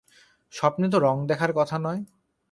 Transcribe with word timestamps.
স্বপ্নে 0.53 0.87
তো 0.89 0.97
রঙ 0.99 1.17
দেখার 1.27 1.51
কথা 1.53 1.75
নয়। 1.77 2.01